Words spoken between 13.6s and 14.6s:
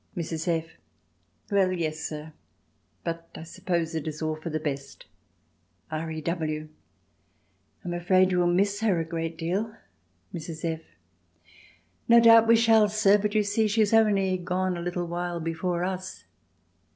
she is only